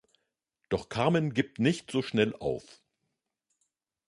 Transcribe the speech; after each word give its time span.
Doch 0.69 0.89
Carmen 0.89 1.31
gibt 1.35 1.59
nicht 1.59 1.91
so 1.91 2.01
schnell 2.01 2.33
auf. 2.39 2.81